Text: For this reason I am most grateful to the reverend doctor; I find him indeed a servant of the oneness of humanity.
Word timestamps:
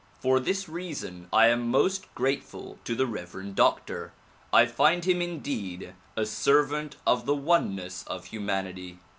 For 0.19 0.39
this 0.39 0.67
reason 0.67 1.27
I 1.31 1.45
am 1.49 1.69
most 1.69 2.11
grateful 2.15 2.79
to 2.85 2.95
the 2.95 3.05
reverend 3.05 3.53
doctor; 3.55 4.13
I 4.51 4.65
find 4.65 5.05
him 5.05 5.21
indeed 5.21 5.93
a 6.17 6.25
servant 6.25 6.95
of 7.05 7.27
the 7.27 7.35
oneness 7.35 8.01
of 8.07 8.25
humanity. 8.25 8.97